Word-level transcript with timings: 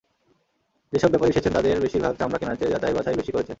যেসব 0.93 1.09
ব্যাপারী 1.09 1.31
এসেছেন, 1.31 1.53
তাঁদের 1.53 1.81
বেশির 1.81 2.03
ভাগ 2.05 2.13
চামড়া 2.19 2.39
কেনার 2.39 2.57
চেয়ে 2.59 2.73
যাচাই-বাছাই 2.73 3.19
বেশি 3.19 3.31
করেছেন। 3.31 3.49